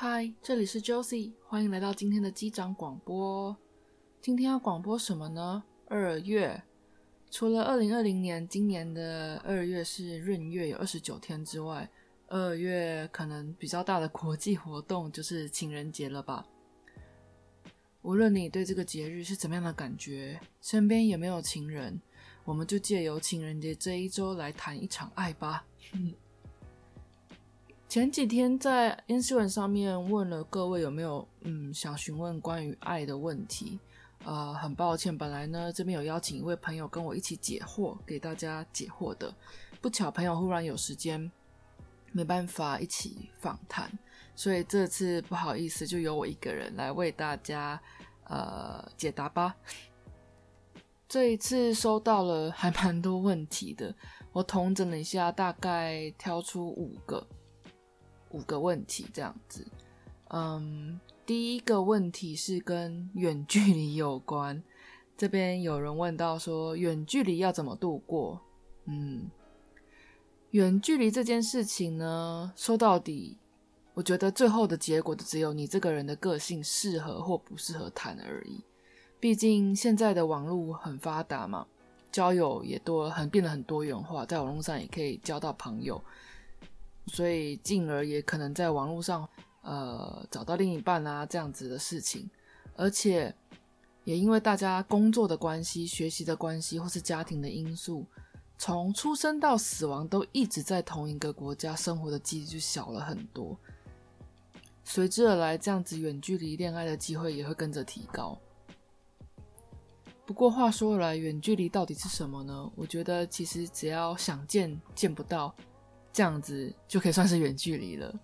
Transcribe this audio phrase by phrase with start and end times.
[0.00, 3.56] 嗨，这里是 Josie，欢迎来到今天的机长广播。
[4.20, 5.64] 今天要广播什么呢？
[5.88, 6.62] 二月，
[7.32, 11.90] 除了二零二零年今年的二月是闰月，有二十九天之外，
[12.28, 16.46] 二月可能比较大的国际活动就是情人节了吧。
[18.02, 22.00] 无论你对这个节日是怎么样的感觉，身边有没有情人，
[22.44, 25.66] 我们就借由情人节这一周来谈一场爱吧。
[27.88, 33.80] 前几天在 Instagram 上面问了各位有没有嗯想询问关于爱的问题，
[34.26, 39.34] 呃，很抱歉，本来呢这边有邀请一位朋友跟我一起解惑，给大家解惑的，
[39.80, 41.32] 不巧朋友忽然有时间，
[42.12, 43.90] 没办法一起访谈，
[44.36, 47.80] 所以这次不好意思，就由我一个人来为大家
[48.24, 49.56] 呃解答吧。
[51.08, 53.94] 这一次收到了还蛮多问题的，
[54.30, 57.26] 我统整了一下，大概挑出五个。
[58.30, 59.66] 五个问题这样子，
[60.28, 64.62] 嗯，第一个问题是跟远距离有关。
[65.16, 68.40] 这边有人问到说，远距离要怎么度过？
[68.84, 69.28] 嗯，
[70.52, 73.36] 远距离这件事情呢，说到底，
[73.94, 78.62] 我觉得最后的结果就只有你这个人的个性适合或不适合谈而已。
[79.18, 81.66] 毕竟现在的网络很发达嘛，
[82.12, 86.00] 交友也多，很变得很多元化，在网络上也可以交到朋友。
[87.08, 89.28] 所以，进而也可能在网络上，
[89.62, 92.28] 呃，找到另一半啊，这样子的事情。
[92.76, 93.34] 而且，
[94.04, 98.06] 也因为大家工作的关系、学习的关系，或是家庭的因素，
[98.56, 103.58] 从出生到死亡都一直在同一个国家生活的几率就小了很多。
[104.84, 108.38] 随之而来，这样子远距离恋爱的机会也会跟着提高。
[110.24, 112.70] 不过话说回来，远距离到底是什么呢？
[112.76, 115.54] 我觉得其实只要想见，见不到。
[116.12, 118.14] 这样子就可以算是远距离了。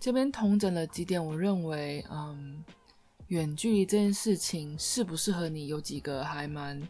[0.00, 2.64] 这边同整了几点，我认为，嗯，
[3.26, 6.80] 远距离这件事情适不适合你，有几个还蛮，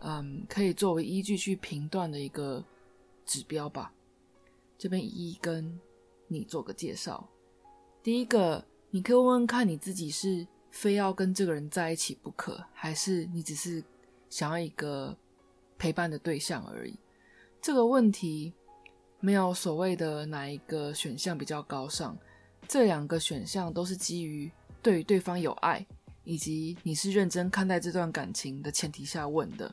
[0.00, 2.64] 嗯，可以作为依据去评断的一个
[3.24, 3.92] 指标吧。
[4.76, 5.78] 这边一一跟
[6.26, 7.28] 你做个介绍。
[8.02, 13.84] 第一个，你可以问问看你自己是非要跟这个人在一起不可，还是你只是
[14.28, 15.16] 想要一个
[15.78, 16.98] 陪伴的对象而已？
[17.60, 18.52] 这个问题。
[19.24, 22.18] 没有所谓的哪一个选项比较高尚，
[22.66, 24.50] 这两个选项都是基于
[24.82, 25.86] 对于对方有爱，
[26.24, 29.72] 以及你是认真看待这段感情的前提下问的。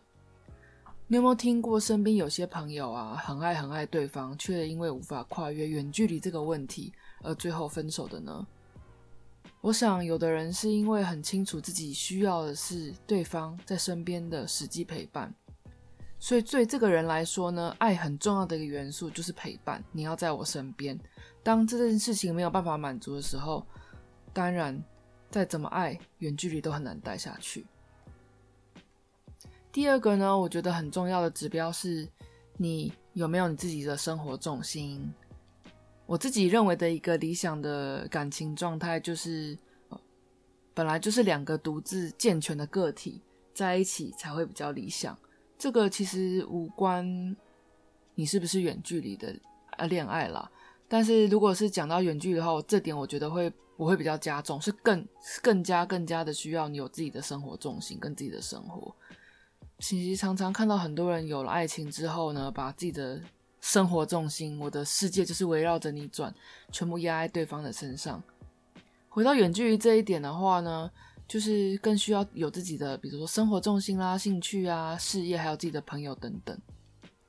[1.07, 6.93] 你有没有听过身边有些朋友啊，很爱很爱对方，却因为无法跨越远距离这个问题
[7.23, 8.45] 而最后分手的呢？
[9.61, 15.33] 我想，有的人是因为很清楚自己需要的是对方在身边的实际陪伴。
[16.21, 19.81] 所以，对这个人来说呢，爱很重要的一个元素就是陪伴。
[19.93, 20.99] 你要在我身边，
[21.41, 23.65] 当这件事情没有办法满足的时候，
[24.33, 24.83] 当然，
[25.31, 27.65] 再怎么爱，远距离都很难待下去。
[29.71, 32.05] 第二个呢，我觉得很重要的指标是，
[32.57, 35.11] 你有没有你自己的生活重心。
[36.05, 39.57] 我自己认为的一个理想的感情状态，就是
[40.73, 43.21] 本来就是两个独自健全的个体
[43.53, 45.17] 在一起才会比较理想。
[45.59, 47.35] 这个其实无关
[48.15, 49.35] 你是不是远距离的
[49.71, 50.49] 啊恋爱啦，
[50.87, 55.05] 但是如果是讲到远距离的话，这点我觉得会我会比较加重，是更
[55.41, 58.95] 更加更加的需要你有自己的生活重心跟自己的生活。
[59.79, 63.21] 其实常常看到很多人有了爱情之后呢，把自己的
[63.59, 66.33] 生活重心，我的世界就是围绕着你转，
[66.71, 68.23] 全部压在对方的身上。
[69.09, 70.89] 回到远距离这一点的话呢？
[71.29, 76.59] 就是更需要有自己的，比如说生活重心啦、兴趣啊、事业，还有自己的朋友等等。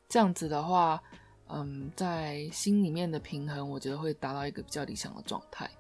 [0.09, 1.01] 这样子的话，
[1.49, 5.71] 嗯，在心里面的平衡，我觉得会达到一个比较理想的状态。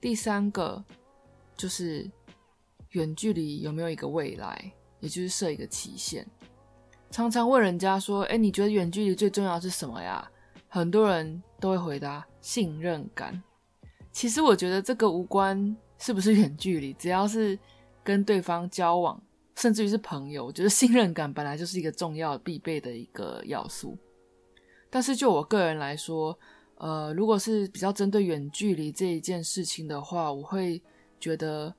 [0.00, 0.82] 第三个
[1.58, 2.10] 就是
[2.92, 6.26] 远距离有没有一个未来，也就是设一个期限。
[7.10, 10.26] 常常问人家说：“哎，你觉得远距离最重要是什么呀？”
[10.68, 13.42] 很多人都会回答：信任感。
[14.10, 15.76] 其实我觉得这个无关。
[15.98, 16.92] 是不是远距离？
[16.94, 17.58] 只要是
[18.04, 19.20] 跟对方交往，
[19.56, 23.98] 甚至于是朋友，我觉得信任感本来就是一个重要必备的一个要素。
[24.88, 26.38] 但是就我个人来说，
[26.76, 30.80] 呃，如果是比较针对远距离这一件事情的话，我会
[31.18, 31.74] 觉得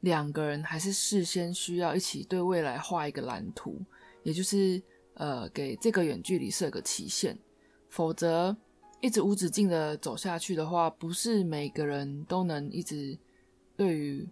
[0.00, 3.80] 两个人还是事先需要一起对未来画一个蓝图，
[4.24, 4.82] 也就是
[5.14, 7.38] 呃，给这个远距离设个期限，
[7.88, 8.54] 否则
[9.00, 13.16] 一直无止境的走下去的话，不是每个人都能一直。
[13.76, 14.28] 对于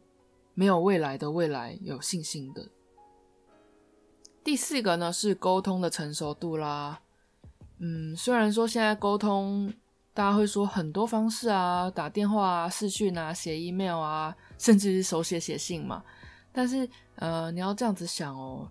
[0.54, 2.68] 没有未来的未来有信心的。
[4.42, 7.00] 第四个呢是沟通的成熟度啦。
[7.78, 9.72] 嗯，虽然说现在沟通
[10.12, 16.02] 大家会说很多方式啊，打电话啊、视讯啊、写 email 啊，甚至是手写写信嘛。
[16.52, 18.70] 但是，呃，你要这样子想哦，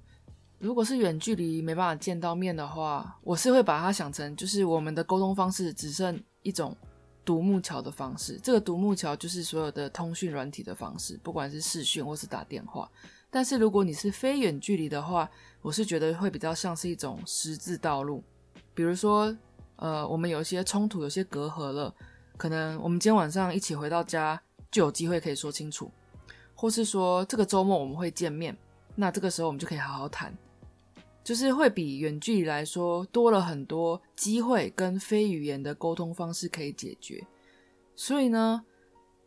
[0.59, 6.75] 如果是远距离没办法见到面的话，我是会把它想成就是我们的沟通方式只剩一种
[7.29, 8.39] 独木桥的方式。
[8.41, 12.89] 这个独木桥就是所有的通讯软体的方式，不管是视讯或是打电话。
[13.29, 15.29] 但是如果你是非远距离的话，
[15.61, 18.23] 我是觉得会比较像是一种十字道路。
[18.73, 19.31] 比如说，
[19.75, 21.93] 呃，我们有一些冲突，有些隔阂了，
[22.35, 24.41] 可能我们今天晚上一起回到家，
[24.71, 25.91] 就有机会可以说清楚。
[26.55, 28.57] 或是说这个周末我们会见面，
[28.95, 30.35] 那这个时候我们就可以好好谈，
[31.29, 37.23] 就是会比远距离来说多了很多机会跟非语言的沟通方式可以解决。
[37.95, 38.65] 所以呢，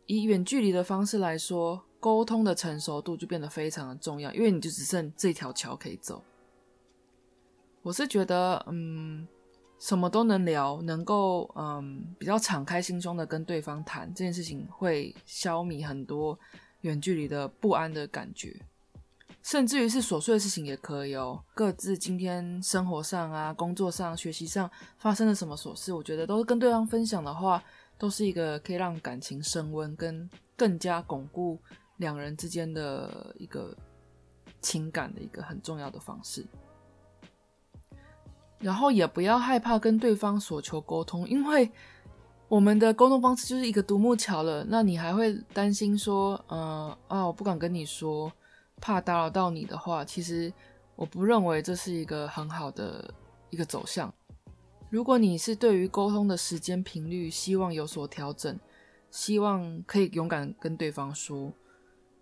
[0.05, 6.21] 以远距离的方式来说，沟通的成熟度就变得非常的重要，因为你就只剩这条桥可以走。
[7.83, 9.25] 我是觉得，嗯，
[9.79, 16.37] 什么都能聊，能够嗯比较敞开心胸的跟对方谈这件事情，会消弭很多。
[16.81, 18.59] 远距离的不安的感觉，
[19.43, 21.43] 甚至于是琐碎的事情也可以哦。
[21.53, 27.61] 各自今天生活上啊、工作上、学习上发生了什么琐事，我觉得都是跟对方分享的话，
[27.97, 31.59] 都是一个可以让感情升温、跟更加巩固
[31.97, 33.75] 两人之间的一个
[34.61, 36.45] 情感的一个很重要的方式。
[38.59, 41.69] 然后也不要害怕跟对方所求沟通，因为。
[42.49, 48.31] 我们的沟通方式就是一个独木桥了，那你还会担心说，呃，啊，我不敢跟你说，
[48.83, 50.51] 怕打扰到你的话，其实
[50.97, 53.13] 我不认为这是一个很好的
[53.49, 54.13] 一个走向。
[54.89, 58.59] 如果你是对于沟通的时间频率希望有所调整，
[59.09, 61.53] 希望可以勇敢跟对方说，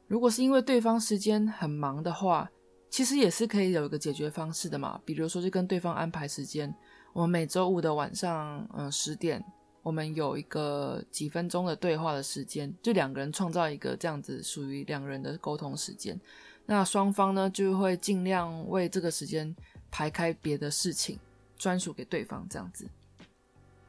[0.07, 2.47] 如果是因为对方时间很忙的话，
[2.91, 6.71] 其实也是可以有一个解决方式的嘛，比如说就跟对方安排时间，
[7.11, 9.43] 我们每周五的晚上，嗯，十点。
[9.83, 16.21] 我们有一个几分钟的对话的时间，就两个人创造一个这样子属于两个人的沟通时间。
[16.65, 19.55] 那双方呢就会尽量为这个时间
[19.89, 21.19] 排开别的事情，
[21.57, 22.87] 专属给对方这样子。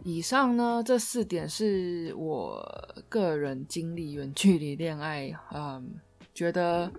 [0.05, 2.61] 以上呢这四点是我
[3.09, 5.95] 个人经历远距离恋爱，嗯，
[6.35, 6.91] 觉得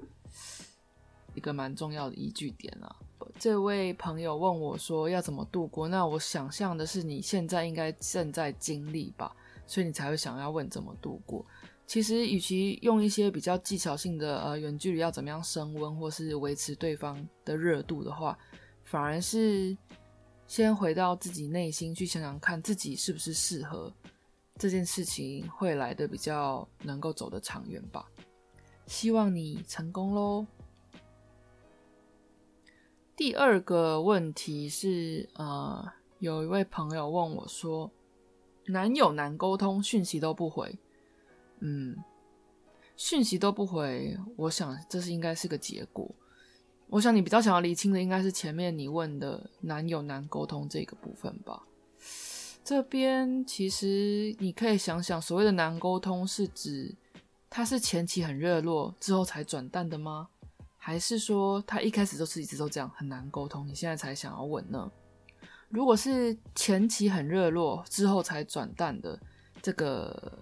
[1.34, 2.96] 一个蛮重要的依据点啊。
[3.40, 9.36] 这位朋友问我说：“要怎么度过？”那我想象的是你现在应该正在经历吧，
[9.66, 11.46] 所以你才会想要问怎么度过。
[11.85, 18.38] 其实，与其用一些比较技巧性的呃远距离要怎么样升温或是维持对方的热度的话，
[18.83, 19.77] 反而是
[20.47, 23.91] 先回到自己内心去想想看自己是不是适合
[24.57, 28.09] 这件事情，会来的比较能够走得长远吧。
[28.88, 30.45] 希望你成功喽！
[33.15, 35.86] 第二个问题是，呃，
[36.19, 37.91] 有一位朋友问我说，
[38.65, 40.77] 男友难沟通，讯息都不回，
[41.65, 41.95] 嗯，
[42.98, 46.13] 讯息都不回，我想这是应该是个结果。
[46.88, 51.63] 我想你比较想要厘清的，应该是前面你问的男友难沟通这个部分吧。
[52.65, 56.94] 这边其实你可以想想，所谓的难沟通，是指
[57.50, 60.27] 他是前期很热络，之后才转淡的吗？
[60.77, 64.92] 还是说他一开始就是一直都这样很难沟通，你现在才想要问呢？
[65.69, 69.20] 如果是前期很热络之后才转淡的
[69.62, 70.38] 这个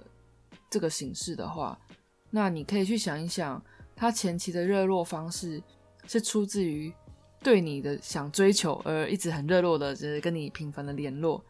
[0.72, 1.78] 这个形式的话，
[2.32, 3.64] 那你可以去想一想，
[3.96, 5.62] 他前期的热络方式
[6.08, 6.92] 是出自于
[7.44, 11.44] 对你的想追求而一直很热络的，就是跟你频繁的联络，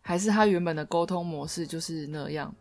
[0.00, 2.54] 还是他原本的沟通模式就是那样？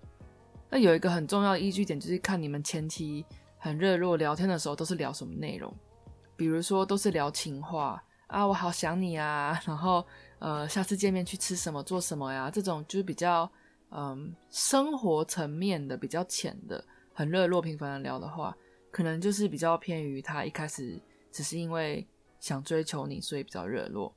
[0.72, 3.24] 那有一个很重要的依据点就是看你们前期。
[3.64, 5.72] 很热络，聊天的时候都是聊什么内容？
[6.36, 10.04] 比如说都是聊情话啊，我好想你啊，然后
[10.40, 12.50] 呃，下次见面去吃什么，做什么呀？
[12.50, 13.48] 这种就是比较
[13.92, 16.84] 嗯生活层面的、比较浅的、
[17.14, 18.58] 很热络、频繁的聊的话，
[18.90, 21.00] 可能就是比较偏于他一开始
[21.32, 22.08] 只是因为
[22.40, 24.16] 想追求你，所以比较热络。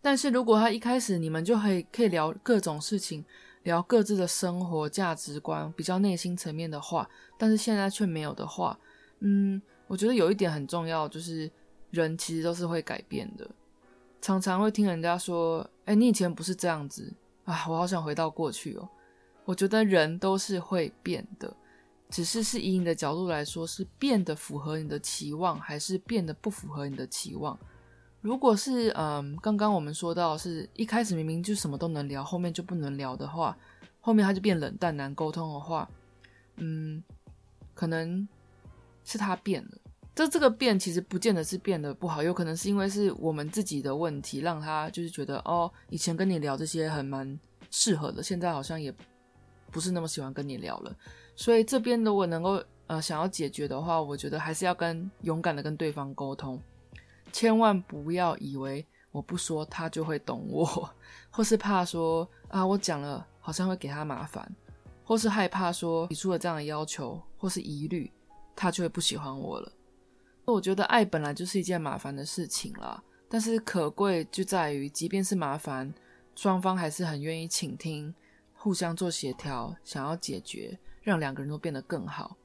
[0.00, 3.24] 但是如果他一开始你们就可以可以聊各种事情。
[3.64, 8.76] 聊各自的生活价值观，比较内心层面的话，但是现在却没有的话，
[9.20, 11.48] 嗯，我觉得有一点很重要，就是
[11.92, 13.48] 人其实都是会改变的。
[14.20, 18.88] 常常会听人家说：“哎，你以前不是这样子啊！”我好想回到过去哦。
[19.44, 21.52] 我觉得人都是会变的，
[22.08, 27.58] 只是是以你的角度来说，是变得符合你的期望，还是变得不符合你的期望。
[28.20, 33.56] 如果是嗯，刚刚我们说到是一开始明明就什么都能聊，后面就不能聊的话，
[34.00, 35.90] 后面他就变冷淡难沟通的话，
[36.54, 37.02] 嗯，
[37.74, 38.28] 可能
[39.02, 39.70] 是他变了。
[40.14, 47.38] 这这个变其实不见得是变得不好，有可能是因为是我们自己的问题，让他就是觉得哦，以前跟你聊这些很蛮
[47.70, 48.94] 适合的，现在好像也
[49.70, 50.94] 不是那么喜欢跟你聊了。
[51.34, 56.60] 所以这边如果能够呃想要解决的话，我觉得还是要跟勇敢的跟对方沟通，
[57.32, 60.90] 千万不要以为我不说他就会懂我，
[61.30, 64.46] 或是怕说啊我讲了好像会给他麻烦，
[65.04, 68.12] 或是害怕说提出了这样的要求或是疑虑，
[68.54, 69.72] 他就会不喜欢我了。
[70.44, 75.92] 我觉得爱本来就是一件麻烦的事情啦，但是可贵就在于，即便是麻烦，
[76.34, 78.14] 双方还是很愿意倾听，
[78.54, 80.78] 互相做协调，想要解决。
[81.04, 82.36] 让两个人都变得更好，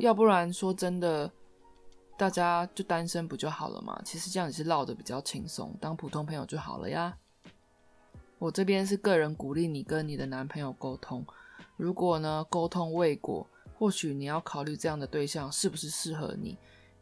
[0.00, 1.30] 要不然说真的，
[2.18, 4.02] 大家就单身不就好了嘛？
[4.04, 7.16] 其实这样也是唠得比较轻松，当普通朋友就好了呀。
[8.40, 11.24] 我这边是个人鼓励你跟你的男朋友沟通，
[11.76, 13.46] 如果呢沟通未果，
[13.78, 16.58] 或许你要考虑这样的对象是不是适合你，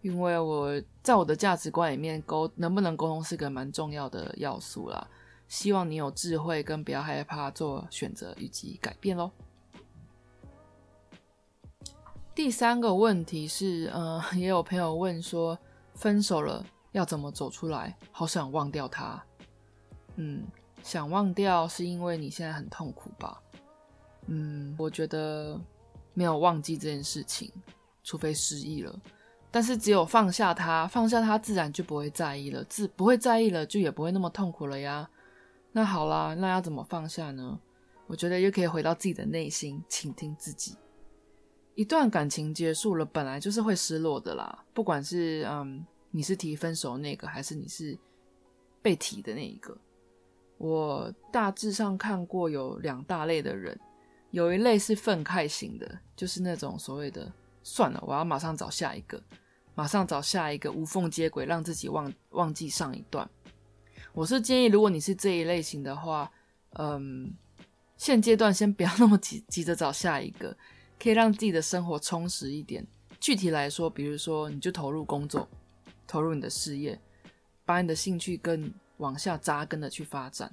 [0.08, 5.06] 因为我在我的价值观里面，沟能不能沟通是个蛮重要的要素啦。
[5.48, 9.30] 希望你有智慧跟不要害怕做选择以及改变喽。
[12.34, 15.58] 第三个问题是，呃， 也有朋友问说，
[15.94, 17.94] 分手了要怎么走出来？
[18.10, 19.22] 好想忘掉他。
[20.16, 20.46] 嗯，
[20.82, 23.38] 想忘掉是因为你现在很痛苦吧？
[24.26, 25.60] 嗯，我觉得
[26.14, 27.52] 没有忘记这件事情，
[28.02, 28.98] 除非失忆了。
[29.50, 35.08] 但是只有放下他，放下他，自然就不会在意了，自不会在意了，就也不会那么痛苦了呀。
[35.72, 37.58] 那好啦，那要怎么放下呢？
[38.06, 40.76] 我觉得又可以回到自己的内心，倾听自己。
[41.74, 44.64] 一段感情结束了，本来就是会失落的啦。
[44.74, 47.96] 不管是嗯，你是提分手那个，还是你是
[48.82, 49.76] 被提的那一个，
[50.56, 53.78] 我大致上看过有两大类的人。
[54.30, 57.32] 有一类是愤慨型的，就是那种所谓的
[57.70, 59.22] “算了，我要马上找下一个，
[59.74, 63.28] 马上找下一个，无缝接轨，让自己忘忘记上一段”。
[64.14, 66.32] 我是建议，如果你是这一类型的话，
[66.78, 67.30] 嗯，
[67.98, 70.56] 现阶段先不要那么急急着找下一个。
[70.98, 72.84] 可以让自己的生活充实一点。
[73.20, 75.46] 具体来说，比如说，你就投入工作，
[76.06, 76.98] 投入你的事业，
[77.64, 80.50] 把你的兴趣更往下扎根的去发展。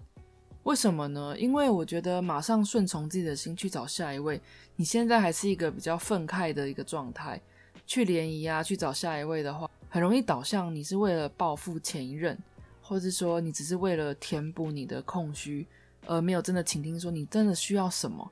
[0.65, 1.35] 为什么呢？
[1.39, 4.39] 因为我觉得马上顺从自己的心去找下一位，
[4.75, 7.41] 你现在还是一个比较愤慨的一个状态，
[7.87, 12.37] 去联谊啊，去找下一位的话，很容易导向你是为了报复前一任，
[12.81, 15.67] 或者说你只是为了填补你的空虚，
[16.05, 18.31] 而没有真的倾听说你真的需要什么。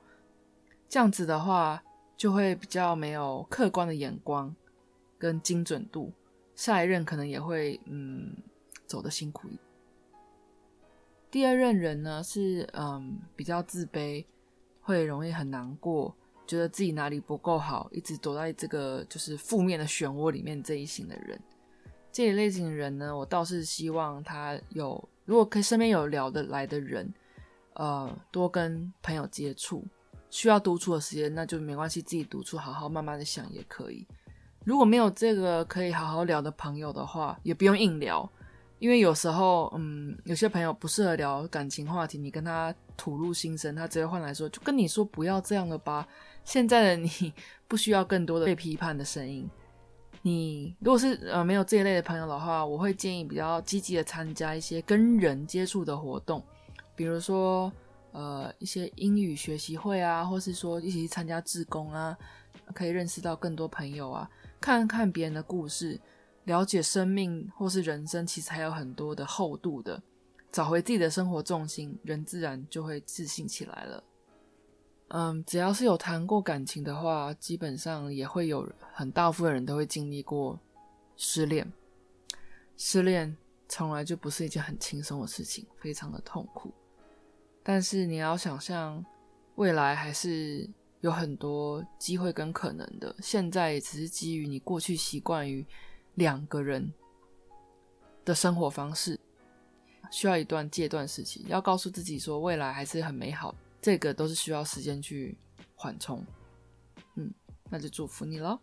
[0.88, 1.82] 这样子的话。
[2.16, 4.54] 就会比较没有客观的眼光
[5.18, 6.12] 跟精准度，
[6.54, 8.32] 下一任可能也会嗯
[8.86, 9.60] 走的辛苦一点。
[11.34, 14.24] 第二任人呢是嗯比较自卑，
[14.80, 16.14] 会容易很难过，
[16.46, 21.36] 觉得自己哪里不够好，一直躲在这个就是负面的漩涡里面这一型的人。
[22.12, 27.12] 这一类型的人呢，我倒是希望他有如果可以身边有聊得来的人，
[27.72, 29.84] 呃，多跟朋友接触。
[30.30, 34.06] 需要独处的时间，那就没关系，自己独处，好好慢慢的想也可以。
[34.64, 38.30] 如果没有这个可以好好聊的朋友的话，也不用硬聊，
[38.84, 46.06] 因为有时候，嗯，有些朋友不适合聊感情话题，你跟他吐露心声，他直接换来说，就跟你说不要这样了吧。
[46.44, 47.32] 现在的你
[47.66, 49.48] 不需要更多的被批判的声音。
[50.20, 56.44] 你如果是呃没有这一类的朋友的话，我会建议比较积极的参加一些跟人接触的活动，
[56.94, 57.72] 比如说。
[58.16, 62.16] 呃，一些英语学习会啊，或是说一起去参加志工啊，
[62.72, 66.00] 可以认识到更多朋友啊，看看别人的故事，
[66.44, 70.02] 了解生命或是人生，其实还有很多的厚度的。
[70.52, 74.04] 找回自己的生活重心，人自然就会自信起来了。
[75.08, 80.58] 嗯，只要是有谈过感情的话，基本上也会有很大部分人都会经历过
[81.16, 81.70] 失恋。
[82.76, 83.36] 失恋
[83.68, 86.72] 从来就不是一件很轻松的事情，非常的痛苦。
[87.62, 89.04] 但是你要想象，
[89.56, 90.68] 未来还是
[91.00, 93.14] 有很多机会跟可能的。
[93.20, 95.66] 现在也只是基于你过去习惯于
[96.14, 96.92] 两个人
[98.24, 99.18] 的生活方式，
[100.10, 101.44] 需要一段戒断时期。
[101.48, 105.36] 要告诉自己说，未来还是很美好，这个都是需要时间去
[105.74, 106.24] 缓冲。
[107.16, 107.32] 嗯，
[107.70, 108.58] 那就祝福你喽。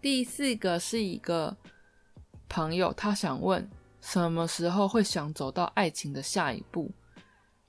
[0.00, 1.56] 第四个是一个
[2.48, 3.68] 朋友，他想问。
[4.02, 6.90] 什么时候会想走到爱情的下一步？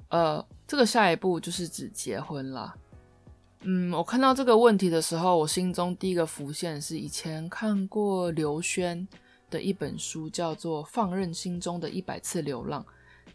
[0.08, 2.74] 呃，这个下一步就是指结婚啦。
[3.64, 9.08] 嗯，我看到这个问题的时候，我心中第一个浮现是以前看过刘轩
[9.50, 12.84] 的一本书，叫做《放任心中的一百次流浪》，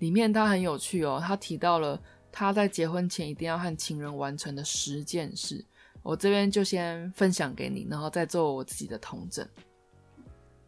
[0.01, 2.01] 里面他很有趣哦，他提到了
[2.33, 5.65] 他在结婚前一定要和情人完成的十件事。
[6.03, 9.47] 我这边就先分享给你，然后再做我自己的同整。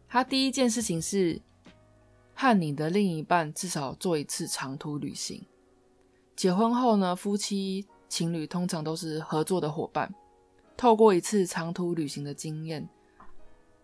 [0.07, 1.41] 他第一件事情是。
[2.41, 5.45] 和你的另一半至少做一次长途旅行，
[6.37, 10.13] 结婚后呢，夫妻情侣通常都是合作的伙伴，
[10.75, 12.89] 透过一次长途旅行的经验，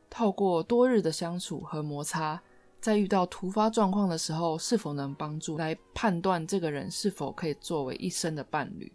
[0.10, 2.42] 透过多日的相处和摩擦，
[2.82, 8.92] 在遇到突发状况的时候，是否能帮助来判断这个人是否可以作为一生的伴侣。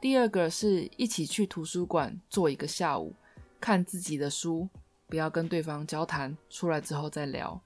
[0.00, 3.14] 第二个是一起去图书馆坐一个下午，
[3.58, 4.68] 看自己的书，
[5.08, 7.60] 不要跟对方交谈，出来之后再聊。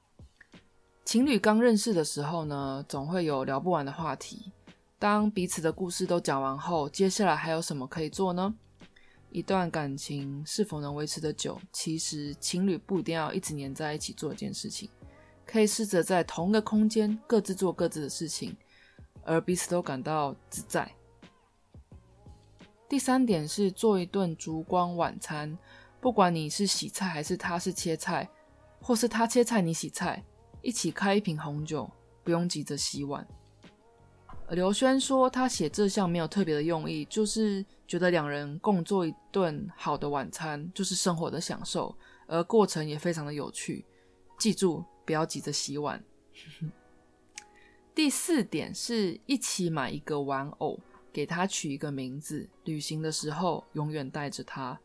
[1.05, 4.53] 情侣刚认识的时候呢，总会有聊不完的话题。
[5.03, 8.55] 当彼此的故事都讲完后，接下来还有什么可以做呢？
[9.33, 14.89] 一段感情是否能维持的久，其实情侣不一定要一直黏在一起做一件事情，
[15.45, 18.57] 可以试着在同一个空间各自做各自的事情，
[19.25, 20.89] 而彼此都感到自在。
[22.89, 25.59] 第三点是做一顿烛光晚餐，
[26.01, 28.31] 不管你是洗菜还是他是切菜，
[28.81, 30.25] 或是他切菜你洗菜，
[30.61, 31.91] 一起开一瓶红酒，
[32.23, 33.27] 不用急着洗碗。
[34.51, 41.97] 刘轩说，他写这项没有特别的用意，就是觉得两人共做一顿好的晚餐，就是生活的享受，
[42.27, 43.85] 而过程也非常的有趣。
[44.39, 46.05] 记住，不要急着洗碗。
[47.95, 50.79] 第四点是一起买一个玩偶，
[51.13, 54.79] 给他取一个名字，旅行的时候永远带着他。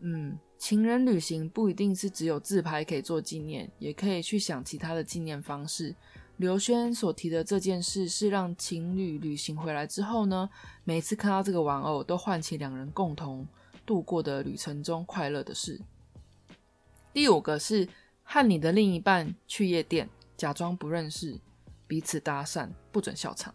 [0.00, 5.94] 嗯，情人旅行不一定是只有自拍可以做纪念，也可以去想其他的纪念方式。
[6.36, 10.50] 刘轩所提的这件事是让情侣旅行回来之后呢，
[10.82, 13.46] 每次看到这个玩偶，都唤起两人共同
[13.86, 15.80] 度过的旅程中快乐的事。
[17.12, 17.88] 第五个是
[18.24, 21.38] 和你的另一半去夜店，假装不认识，
[21.86, 23.54] 彼此搭讪，不准笑场。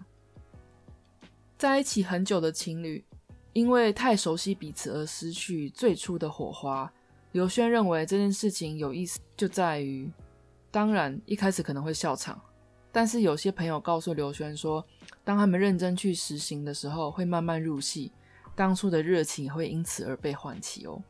[1.58, 3.04] 在一起很久的情侣，
[3.52, 6.90] 因为太熟悉彼此而失去最初的火花。
[7.34, 10.10] 刘轩认为这件事情有意思就在于，
[10.72, 12.42] 当然一开始可能会笑场。
[12.92, 14.84] 但是有些朋友告诉刘轩说，
[15.24, 18.12] 当他们认真去实行的时候，会慢慢入戏，
[18.56, 21.02] 当初的热情也会因此而被唤起哦。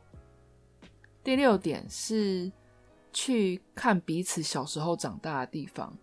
[1.24, 2.52] 第六点是
[3.12, 5.96] 去看彼此小时候长大的地方。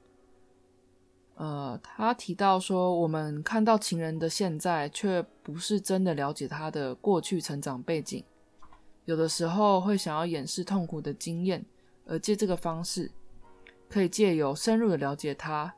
[1.36, 8.24] 呃，他提到说，我们看到情人的现在，却不是真的了解他的过去成长背景，
[9.06, 11.64] 有的时候会想要掩饰痛苦的经验，
[12.08, 13.12] 而借这个方式。
[13.90, 15.74] 可以借由深入的了解他，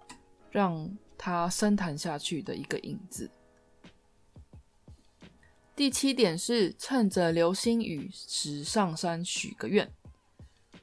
[0.52, 3.30] 让他深谈下去的一个影子。
[5.76, 9.90] 第七点是趁着流星雨时上山许个愿。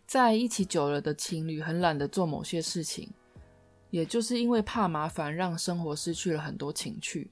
[0.07, 3.11] 在一起久了的情侣很懒得做某些事情，
[3.91, 7.29] 也就是因为怕麻烦，让生活失去了很多情趣。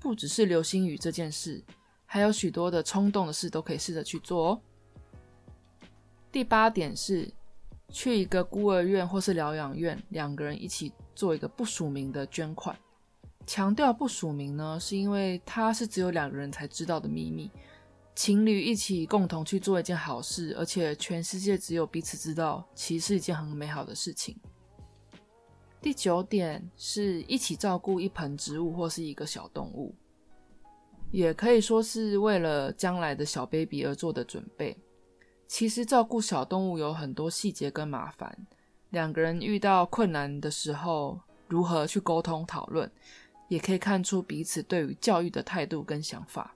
[0.00, 1.62] 不只是流星雨这件事，
[2.04, 4.60] 还有许多的冲动的事都可以试着去做哦。
[6.32, 7.32] 第八点是。
[7.90, 12.76] 去一个孤儿院或是疗养院，两个人一起做一个不署名的捐款。
[13.46, 17.50] 强调不署名呢，是因为它是只有两个人才知道的秘密。
[18.14, 24.36] 情侣一起共同去做一件好事，而且全世界只有彼此知道，其实是一件很美好的事情。
[25.80, 29.94] 第九点是一起照顾一盆植物或是一个小动物，
[31.12, 34.76] 也可以说是为了将来的小 baby 而做的准备。
[35.48, 38.46] 其实照顾小动物有很多细节跟麻烦，
[38.90, 42.88] 两个人遇到困难的时候如何去沟通讨论，
[43.48, 46.54] 也可以看出彼此对于教育的态度跟想法。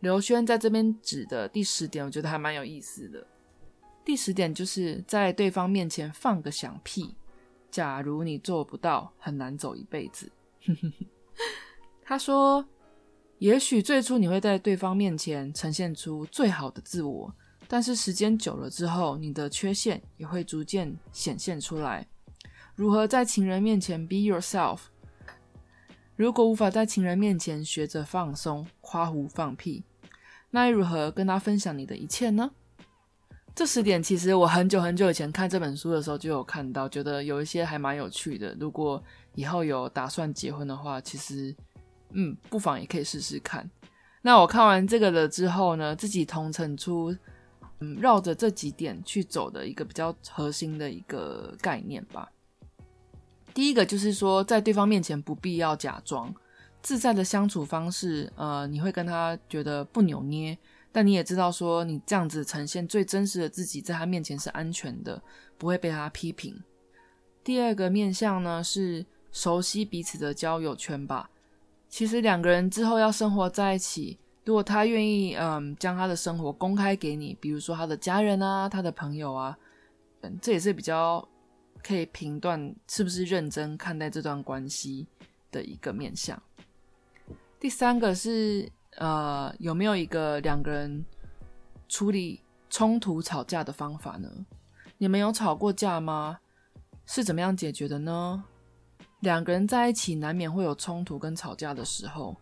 [0.00, 3.24] 刘轩在这边指的第十点，我觉得还蛮有意思的。
[4.02, 7.14] 第十点就是在对方面前放个响屁，
[7.70, 10.32] 假如你做不到，很难走一辈子。
[12.02, 12.66] 他说，
[13.36, 17.34] 也许最初你会在对方面前呈现出最好的自我。
[17.70, 22.08] 但是时间久了之后，你的缺陷也会逐渐显现出来。
[22.74, 24.78] 如何在情人面前 be yourself？
[26.16, 29.84] 如果无法在情人面前学着放松、夸胡放屁，
[30.50, 32.50] 那又如何跟他分享你的一切呢？
[33.54, 38.56] 这十点其实我很久很久以前看这本书的时候就有看到，觉得有一些还蛮有趣的。
[38.58, 39.02] 如果
[39.34, 41.54] 以后有打算结婚的话，其实
[42.12, 43.70] 嗯，不妨也可以试试看。
[44.22, 47.14] 那我看完这个了之后呢，自己同成出。
[47.80, 52.28] 嗯，绕着这几点去走的一个比较核心的一个概念吧。
[53.54, 56.34] 第一个就是说，在对方面前不必要假装
[56.82, 60.56] 自在的相处方式，呃，你会跟他觉得不扭捏，
[60.90, 65.22] 但你也知道说，你这样子呈现最真实的自己，在他面前是安全的，
[65.56, 66.60] 不会被他批评。
[67.44, 71.30] 第二个面向呢，是熟悉彼此的交友圈吧。
[71.88, 74.18] 其实两个人之后要生活在一起。
[74.48, 79.54] 如果他愿意，嗯，将他的生活公开给你，比如说他的家人啊，他的朋友啊，
[80.22, 81.22] 嗯，这也是比较
[81.84, 85.06] 可以评断是不是认真看待这段关系
[85.50, 86.42] 的一个面向。
[87.60, 91.04] 第三个是呃，有没有一个两个人
[91.86, 94.30] 处理冲突吵架的方法呢？
[94.96, 96.38] 你们有吵过架吗？
[97.04, 98.42] 是怎么样解决的呢？
[99.20, 102.34] 两个人在一起难免会有冲突跟吵架的时候，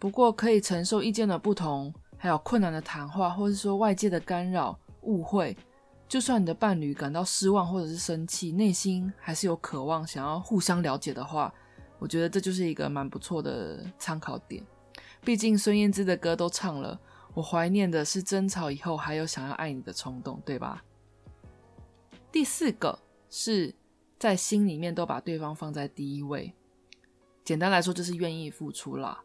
[0.00, 5.54] 不过可以承受意见的不同，还有困难的谈话，或者说外界的干扰、误会。
[6.08, 11.52] 就算你的伴侣感到失望或者是生气，内心还是有渴望想要互相了解的话，
[11.98, 14.64] 我觉得这就是一个蛮不错的参考点。
[15.22, 16.98] 毕竟孙燕姿的歌都唱了，
[17.34, 20.82] 我怀念的是争吵以后还有想要爱你的冲动，对吧？
[22.32, 23.74] 第四个是
[24.18, 26.52] 在心里面都把对方放在第一位，
[27.44, 29.22] 简单来说就是愿意付出啦。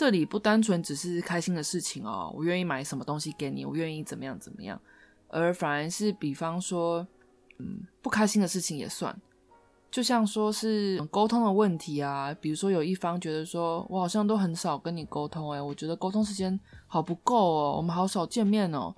[0.00, 4.80] 这里不单纯只是开心的事情哦，我愿意买什么东西给你，我愿意怎么样怎么样。
[5.28, 7.06] 而反而是，比方说，
[7.58, 9.14] 嗯，不开心的事情也算，
[9.90, 18.94] 就像说是沟通的问题啊，比如说有一方觉得说，我好像都很少跟你沟通，哎，我觉得沟通时间好不够哦，我们好少见面哦。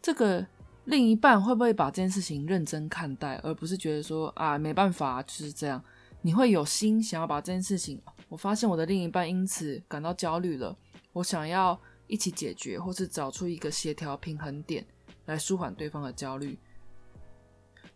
[0.00, 0.46] 这个
[0.86, 5.84] 另一半会不会把这件事情认真看待，而不是觉得说啊，没办法，就是这样？
[6.22, 10.76] 你会有心想要把这件事情，我发现我的另一半因此感到焦虑了，
[11.12, 14.86] 我想要一起解决，或是找出一个协调平衡点。
[15.26, 16.58] 来舒缓对方的焦虑。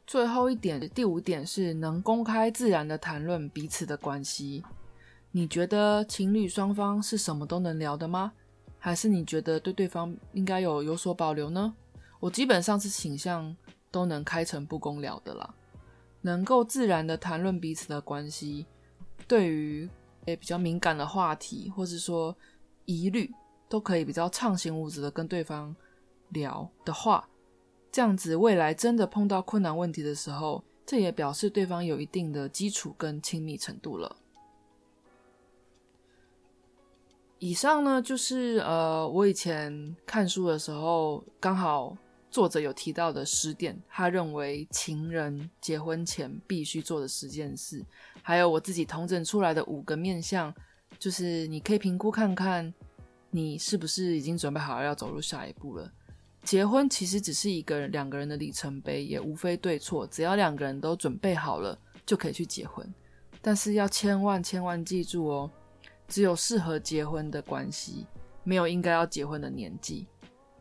[0.07, 4.63] 最后一点，第五点是能公开自然的谈论彼此的关系。
[5.31, 8.35] 你觉得情侣双方是什么都能聊的吗？
[8.79, 11.75] 还是你觉得对对方应该有有所保留呢？
[12.21, 13.57] 我基本上是倾向
[13.91, 15.55] 都能开诚布公聊的啦。
[16.21, 18.67] 能够自然的谈论彼此的关系，
[19.27, 19.89] 对于
[20.27, 22.37] 诶比较敏感的话题，或是说
[22.85, 23.33] 疑虑，
[23.69, 25.75] 都可以比较畅行无阻的跟对方。
[26.31, 27.29] 聊的话，
[27.91, 34.17] 这样子未来真的碰到困难问题的时候，这也表示对方有一定的基础跟亲密程度了。
[37.39, 41.95] 以上呢，就是呃，我以前看书的时候，刚好
[42.33, 47.85] 作者有提到的十点，他认为情人结婚前必须做的十件事，
[48.23, 50.53] 还有我自己统整出来的五个面向，
[50.99, 52.73] 就是你可以评估看看，
[53.31, 55.93] 你是不是已经准备好要走入下一步了。
[56.43, 62.91] 结婚其实只是一个两个人的里程碑，也无非对错，只要两个人都准备好了，就可以去结婚。
[63.43, 65.51] 但是要千万千万记住哦，
[66.09, 68.07] 只有适合结婚的关系，
[68.43, 70.07] 没有应该要结婚的年纪。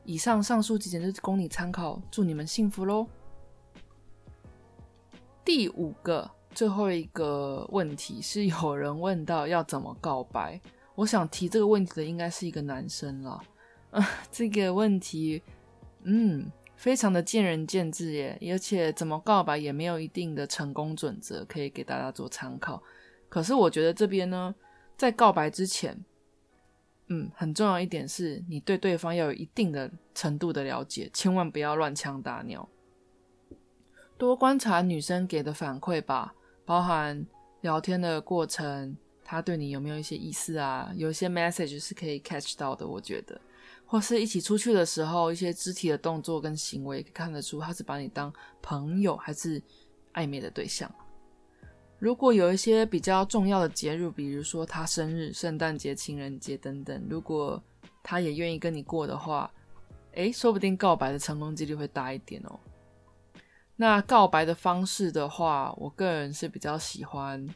[0.03, 3.07] 以上上述几点就供你参考，祝你们幸福喽。
[5.43, 10.59] 第五个最后一个问题是有人问到要怎么告白，
[10.95, 13.41] 我想提这个问题的应该是一个男生了。
[13.91, 15.41] 啊， 这个问题。
[16.03, 22.81] 嗯，非常的见仁见智耶，而且怎么告白也没有一定的成功准则可以给大家做参考。
[23.29, 24.55] 可是我觉得这边呢，
[24.97, 25.95] 在告白之前，
[27.13, 32.67] 嗯，很重要一点是你对对方要有一定的程度的了解，千万不要乱枪打鸟。
[34.17, 37.25] 多观察女生给的反馈吧，包含
[37.59, 38.95] 聊天的过程，
[39.25, 40.89] 她对你有没有一些意思啊？
[40.95, 43.39] 有一些 message 是可以 catch 到的，我觉得。
[43.85, 49.61] 或是一起出去的时候，一些肢体的动作跟行为，看得出他是把你当朋友还是
[50.13, 50.89] 暧昧的对象。
[52.01, 57.61] 如果有一些比较重要的节日，比如说他生日、圣诞节、情人节等等，如果
[58.01, 59.49] 他也愿意跟你过的话，
[60.13, 62.59] 诶，说不定告白的成功几率会大一点哦。
[63.75, 67.47] 那告白的方式的话，我个人是比较喜欢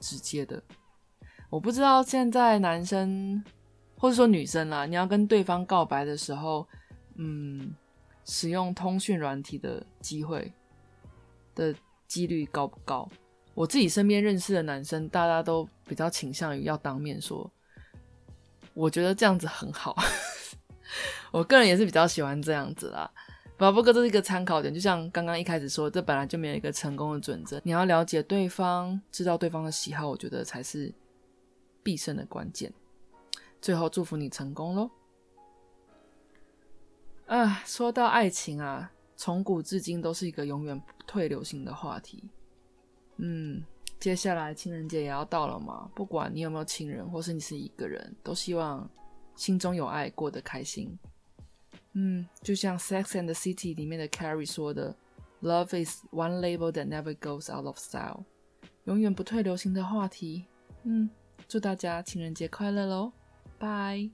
[0.00, 0.62] 直接的。
[1.50, 3.44] 我不知道现在男生。
[3.96, 6.66] 或者说女生啦，你要跟对方告白的时候，
[7.14, 7.74] 嗯，
[8.24, 10.52] 使用通讯软体的机会
[11.54, 11.74] 的
[12.06, 13.08] 几率高不高？
[13.54, 17.50] 我自己身边认识的男生，大家都比较倾向于要当面说。
[18.74, 19.96] 我觉得这样子很好，
[21.30, 23.10] 我个人也是比较喜欢这样子啦。
[23.56, 27.60] 不过这是一个参考点，就像刚刚一开始说，这本来就没有一个成功的准则。
[27.62, 30.92] 你要了解对方，知道对方的喜好，我觉得才是
[31.82, 32.72] 必胜的关键。
[33.60, 34.90] 最后祝福你成功喽！
[37.26, 42.28] 啊，说到爱情啊，从古至今都是一个永远不退流行的话题。
[43.16, 43.64] 嗯，
[44.00, 48.88] 接下来情人节也要到了嘛，不管你有没有情人，或是你是一个人，都希望
[49.36, 50.98] 心中有爱，过得开心。
[51.92, 54.96] 嗯，就像《Sex and the City》里面的 Carrie 说的
[55.42, 58.24] ：“Love is one label that never goes out of style。”
[58.84, 60.46] 永远不退流行的话题。
[60.82, 61.08] 嗯，
[61.46, 63.12] 祝大家情人节快乐喽
[63.58, 64.10] 拜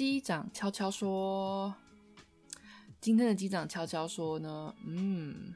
[0.00, 1.74] 机长悄悄说
[3.02, 5.54] ：“今天的机长悄悄说呢，嗯，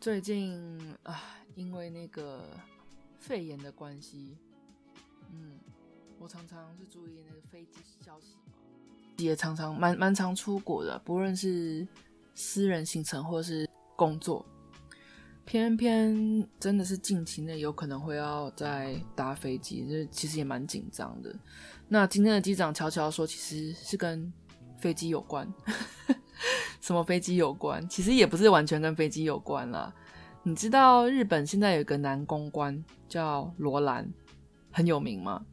[0.00, 1.22] 最近啊，
[1.54, 2.58] 因为那个
[3.18, 4.38] 肺炎的关系，
[5.30, 5.58] 嗯，
[6.18, 8.54] 我常常是注意那个飞机消息嘛，
[9.18, 11.86] 也常常蛮蛮常出国的，不论是
[12.34, 14.46] 私人行程或是工作。”
[15.44, 21.34] 偏偏真的是近期内有可能会要再搭飞机，这其实也蛮紧张的。
[21.86, 24.32] 那今天的机长悄悄说，其实是跟
[24.78, 25.46] 飞机有关。
[26.80, 27.86] 什么飞机有关？
[27.88, 29.94] 其实也不是完全跟飞机有关啦。
[30.42, 34.10] 你知道日本现在有一个男公关叫罗兰，
[34.70, 35.44] 很有名吗？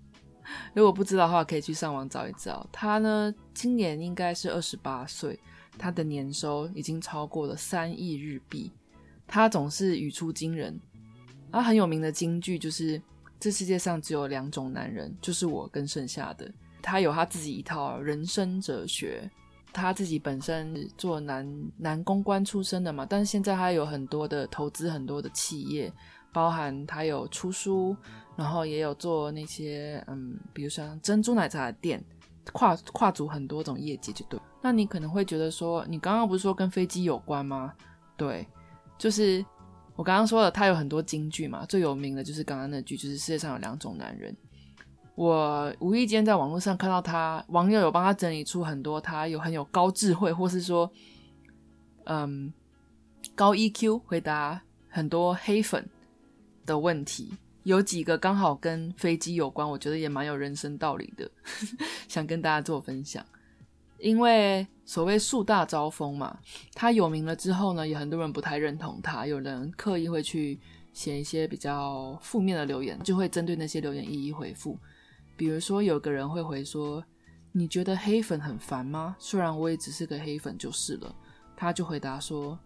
[0.74, 2.68] 如果不知道的话，可以去上网找一找。
[2.72, 5.40] 他呢，今年应该是二十八岁，
[5.78, 8.72] 他的年收已经超过了三亿日币。
[9.32, 10.78] 他总是语出惊人，
[11.54, 13.02] 他很有名的金句就是
[13.40, 16.52] “这世界上只有两种男人，就是我跟剩下的”。
[16.84, 19.32] 他有他自己一套人生哲学。
[19.74, 25.90] 他自己本身做男男公关出身的嘛，但是现在他有很多的投资，很多的企业，
[26.34, 27.96] 包含他有出书，
[28.36, 32.04] 然后也有做那些嗯，比如像珍珠奶茶的店，
[32.52, 34.38] 跨跨足很多种业界，就对。
[34.62, 37.74] 那你可能会觉得说，你刚刚不是说跟飞机有关吗？
[38.18, 38.46] 对。
[39.02, 39.44] 就是
[39.96, 44.36] 我刚刚说的，他有很多金句嘛，最有名的就是刚刚那句，就是世界上有两种男人。
[45.16, 50.90] 我无意间在网络上看到他网友有帮他整理出很多他有很有高智慧，或是说
[52.04, 52.54] 嗯
[53.34, 55.84] 高 EQ 回答很多黑粉
[56.68, 57.34] 的问题，
[57.64, 61.28] 有几个刚好跟飞机有关，我觉得也蛮有人生道理的，
[62.08, 63.26] 想跟大家做分享。
[63.98, 66.38] 因为所谓树大招风嘛，
[66.74, 70.60] 他有名了之后呢，也很多人不太认同他，有人刻意会去
[70.92, 74.78] 写一些比较负面的留言，就会针对那些留言一一回复。
[75.38, 77.02] 比如说，有个人会回说
[77.54, 79.16] ：“你觉得黑粉很烦吗？
[79.18, 81.16] 虽然我也只是个黑粉就是了。”
[81.56, 82.60] 他就回答说：“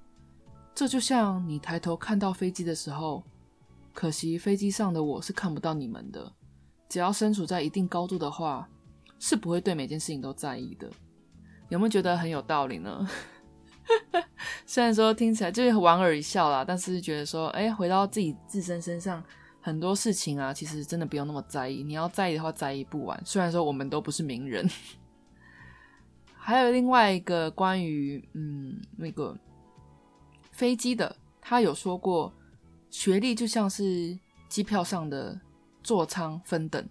[0.73, 3.23] 这就像你抬头看到飞机的时候，
[3.93, 6.33] 可惜飞机上的我是看不到你们的。
[6.89, 8.67] 只要身处在一定高度的话，
[9.19, 10.89] 是不会对每件事情都在意的。”
[11.69, 13.07] 有没有觉得很有道理呢？
[14.65, 19.23] 虽然说听起来就是莞尔一笑啦，但是觉得说，哎，回到自己自身身上，
[19.61, 21.83] 很多事情啊，其实真的不用那么在意。
[21.83, 23.21] 你要在意的话，在意不完。
[23.25, 24.67] 虽然说我们都不是名人，
[26.35, 29.37] 还有另外一个关于嗯那个
[30.51, 32.33] 飞机的，他有说过，
[32.89, 34.17] 学历就像是
[34.49, 35.39] 机票上的
[35.83, 36.87] 座舱分等，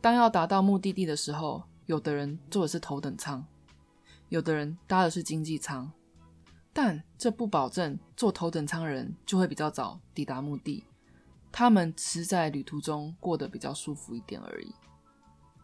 [0.00, 3.44] 当要达到目的地的时候，有的人坐的是头等舱。
[4.32, 5.92] 有的人搭的是经济舱，
[6.72, 10.82] 但这不保证坐头等舱人就会比较早抵达目的。
[11.52, 14.72] 他们只是在旅途中过得比较舒服一点而已。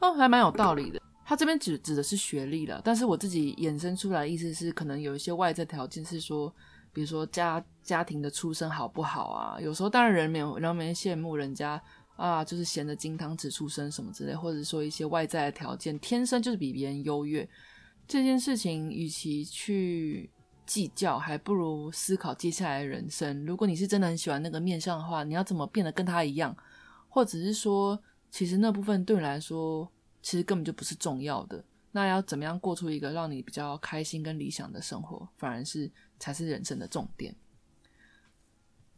[0.03, 1.01] 哦，还蛮有道理的。
[1.25, 6.55] 他这边指指的是学历了，但是我自己衍生出来的意思是，可能有一些外在条件是说，
[6.93, 9.59] 比如说家家庭的出身好不好啊？
[9.59, 11.83] 有时候当然人没有人没羡慕人家
[12.17, 17.49] 啊，就是衔着金汤匙出生什么之类，或者说一些外在的条件天生就是比别人优越。
[18.09, 20.31] 这件事情，与其去
[20.65, 23.45] 计较，还不如思考接下来的人生。
[23.45, 26.57] 如果你是真的很喜欢那个面相的话，你要怎么变得跟他一样？
[27.11, 29.87] 或者是说，其实那部分对你来说，
[30.23, 31.63] 其实根本就不是重要的。
[31.93, 37.35] 那要怎么样过出一个让你比较开心跟理想的生活，反而是才是人生的重点。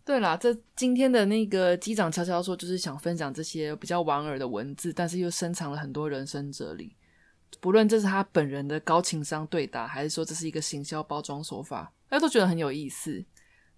[0.05, 6.95] 对啦，这今天的那个机长悄悄说，就是想分享这些比较玩尔的文字，但是又深藏了很多人生哲理。
[7.59, 13.25] 不论这是他本人的高情商对答，还是说这是一个行销包装手法，大家都觉得很有意思。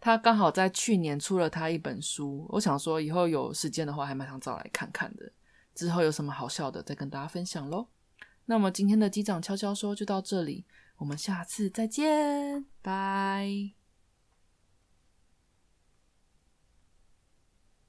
[0.01, 5.33] 他刚好在去年出了他一本书，我想说以后有时间的话，还蛮想找来看看的。
[5.75, 7.87] 之后有什么好笑的，再跟大家分享喽。
[8.45, 10.65] 那么今天的机长悄悄说就到这里，
[10.99, 13.82] 我们下次再见，拜。